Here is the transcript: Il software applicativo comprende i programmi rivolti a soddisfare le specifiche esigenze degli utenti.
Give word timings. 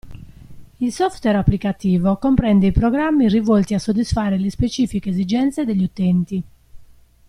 Il 0.79 0.91
software 0.91 1.37
applicativo 1.37 2.17
comprende 2.17 2.65
i 2.65 2.71
programmi 2.71 3.27
rivolti 3.29 3.75
a 3.75 3.79
soddisfare 3.79 4.39
le 4.39 4.49
specifiche 4.49 5.11
esigenze 5.11 5.63
degli 5.63 5.83
utenti. 5.83 6.43